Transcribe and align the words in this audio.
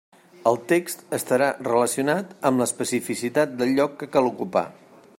El 0.51 0.55
text 0.71 1.03
estarà 1.17 1.49
relacionat 1.67 2.33
amb 2.51 2.63
l'especificitat 2.65 3.57
del 3.61 3.75
lloc 3.81 3.97
que 4.01 4.13
cal 4.17 4.35
ocupar. 4.35 4.67